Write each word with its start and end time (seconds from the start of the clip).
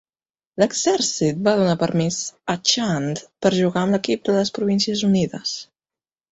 L'exèrcit 0.61 1.43
va 1.47 1.53
donar 1.59 1.75
permís 1.83 2.17
a 2.55 2.57
Chand 2.73 3.23
per 3.47 3.53
jugar 3.59 3.85
amb 3.85 3.97
l'equip 3.99 4.27
de 4.31 4.39
les 4.41 4.55
Províncies 4.59 5.09
Unides. 5.13 5.57